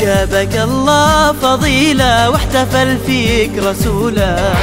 جابك 0.00 0.56
الله 0.56 1.32
فضيلة 1.32 2.30
واحتفل 2.30 2.98
فيك 3.06 3.50
رسوله 3.58 4.54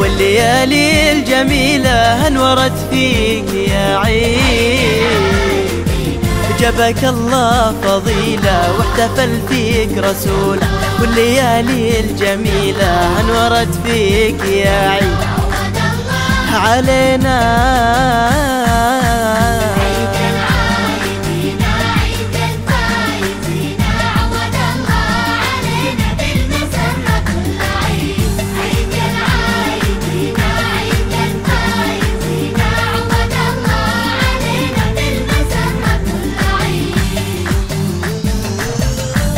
والليالي 0.00 1.12
الجميلة 1.12 2.26
أنورت 2.26 2.72
فيك 2.90 3.54
يا 3.54 3.96
عيد 3.98 5.26
جابك 6.60 7.04
الله 7.04 7.74
فضيلة 7.82 8.72
واحتفل 8.78 9.40
فيك 9.48 9.98
رسوله 9.98 10.68
والليالي 11.00 12.00
الجميلة 12.00 13.20
أنورت 13.20 13.74
فيك 13.86 14.44
يا 14.44 14.90
عيد 14.90 15.16
علينا 16.54 17.36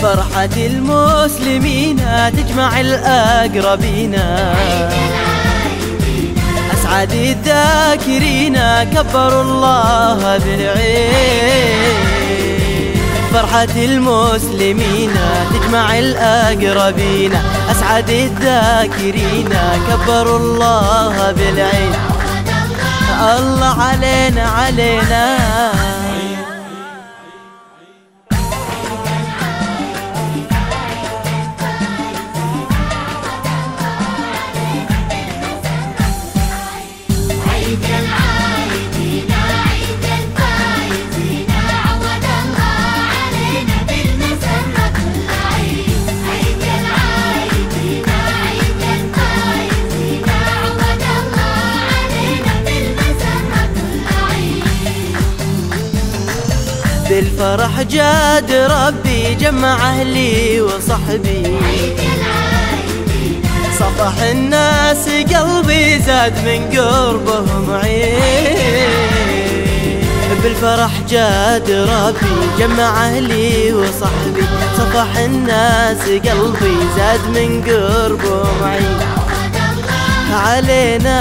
فرحة 0.08 0.56
المسلمين 0.56 1.96
تجمع 2.36 2.80
الأقربين. 2.80 4.14
أسعد 6.74 7.12
الذاكرين 7.12 8.56
كبروا 8.94 9.42
الله 9.42 10.38
بالعين. 10.38 11.96
فرحة 13.32 13.76
المسلمين 13.76 15.10
تجمع 15.52 15.98
الأقربين. 15.98 17.32
أسعد 17.70 18.10
الذاكرين 18.10 19.52
كبروا 19.88 20.38
الله 20.38 21.32
بالعين. 21.32 21.94
الله 23.38 23.76
علينا 23.82 24.44
علينا. 24.58 25.24
بالفرح 57.08 57.82
جاد 57.82 58.52
ربي 58.52 59.34
جمع 59.34 59.91
أهلي 59.91 60.60
وصحبي. 60.60 61.58
عيد 61.66 61.98
صفح 63.78 64.22
الناس 64.22 65.08
قلبي 65.08 65.98
زاد 65.98 66.34
من 66.47 66.78
قربهم 66.78 67.80
عين. 67.82 69.68
بالفرح 70.42 70.91
جاد 71.10 71.70
ربي 71.70 72.36
جمع 72.58 73.06
أهلي 73.06 73.72
وصحبي. 73.72 74.47
صفح 74.78 75.18
الناس 75.18 76.02
قلبي 76.02 76.76
زاد 76.97 77.20
من 77.34 77.62
قربهم 77.66 78.62
الله 78.62 79.18
علينا 80.36 81.18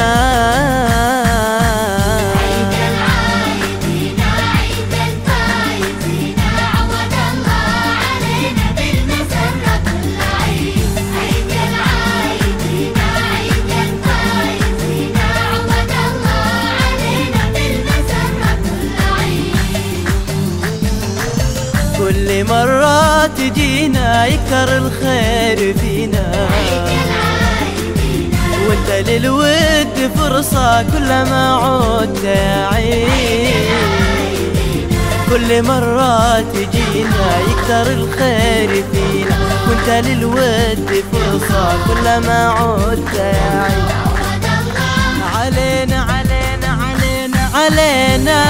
كل 22.08 22.44
مرة 22.44 23.26
تجينا 23.26 24.26
يكثر 24.26 24.78
الخير 24.78 25.74
فينا. 25.78 26.48
وانت 28.68 29.10
للود 29.10 30.12
فرصة 30.16 30.84
كلما 30.84 31.56
عدت 31.56 32.26
عين 32.72 33.66
كل 35.30 35.64
مرة 35.64 36.40
تجينا 36.40 37.28
يكثر 37.50 37.92
الخير 37.92 38.84
فينا. 38.92 39.38
وانت 39.68 40.08
للود 40.08 41.04
فرصة 41.12 41.78
كلما 41.88 42.50
عدت 42.50 43.20
عين 43.20 43.86
علينا 45.36 46.00
علينا 46.02 46.70
علينا 46.84 47.50
علينا. 47.54 48.47